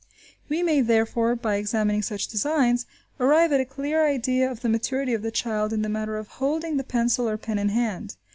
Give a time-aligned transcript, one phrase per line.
[0.49, 2.87] We may, therefore, by examining such designs,
[3.19, 6.27] arrive at a clear idea of the maturity of the child in the matter of
[6.27, 8.15] holding the pencil or pen in hand.